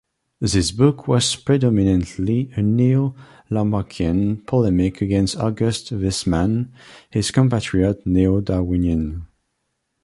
[0.39, 6.71] This book was predominantly a Neo-Lamarckian polemic against August Weismann,
[7.11, 9.27] his compatriot Neo-Darwinian.